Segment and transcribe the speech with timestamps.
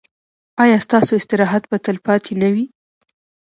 [0.63, 2.65] ایا ستاسو استراحت به تلپاتې نه وي؟